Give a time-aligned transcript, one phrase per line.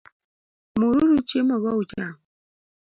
[0.79, 2.15] Mur uru chiemo go ucham